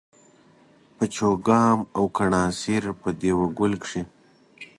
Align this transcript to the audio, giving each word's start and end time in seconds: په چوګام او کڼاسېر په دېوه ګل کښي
په 0.95 1.03
چوګام 1.15 1.79
او 1.97 2.03
کڼاسېر 2.15 2.83
په 3.01 3.09
دېوه 3.19 3.45
ګل 3.57 3.73
کښي 3.81 4.01